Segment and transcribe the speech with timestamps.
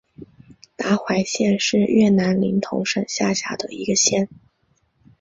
[0.75, 4.27] 达怀县是越南林同省下辖的一个县。